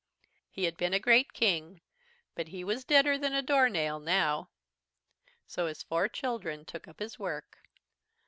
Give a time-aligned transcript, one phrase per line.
[0.49, 1.79] He had been a great King
[2.33, 4.49] but he was deader than a doornail now.
[5.45, 7.59] "So his four children took up his work.